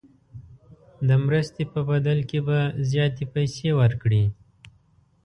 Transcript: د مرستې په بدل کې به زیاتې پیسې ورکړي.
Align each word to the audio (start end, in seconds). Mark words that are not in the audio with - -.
د 1.07 1.09
مرستې 1.25 1.63
په 1.73 1.79
بدل 1.89 2.19
کې 2.29 2.39
به 2.47 2.59
زیاتې 2.89 3.23
پیسې 3.33 3.69
ورکړي. 3.79 4.23